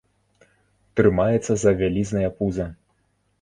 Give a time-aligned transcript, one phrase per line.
[0.99, 2.67] Трымаецца за вялізнае пуза.